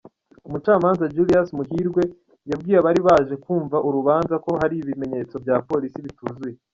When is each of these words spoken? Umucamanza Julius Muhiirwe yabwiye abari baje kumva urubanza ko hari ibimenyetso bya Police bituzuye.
Umucamanza 0.47 1.11
Julius 1.15 1.49
Muhiirwe 1.57 2.03
yabwiye 2.49 2.77
abari 2.79 3.01
baje 3.07 3.35
kumva 3.43 3.77
urubanza 3.87 4.35
ko 4.45 4.49
hari 4.61 4.75
ibimenyetso 4.77 5.35
bya 5.43 5.55
Police 5.69 5.99
bituzuye. 6.07 6.55